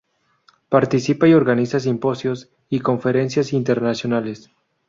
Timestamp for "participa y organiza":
0.69-1.79